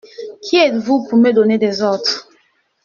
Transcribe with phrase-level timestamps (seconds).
[0.41, 2.27] Qui êtes-vous pour me donner des ordres?